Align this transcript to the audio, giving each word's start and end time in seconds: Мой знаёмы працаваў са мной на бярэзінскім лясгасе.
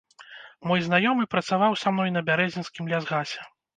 Мой 0.69 0.79
знаёмы 0.87 1.27
працаваў 1.33 1.77
са 1.81 1.87
мной 1.99 2.09
на 2.17 2.21
бярэзінскім 2.31 2.91
лясгасе. 2.95 3.41